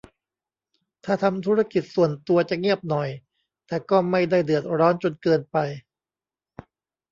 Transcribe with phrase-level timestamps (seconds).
[1.05, 3.09] ถ้าทำธุรกิจส่วนตัวจะเงียบหน่อย
[3.67, 5.57] แต่ก็ไม่ได้เดือดร้อนจนเกินไป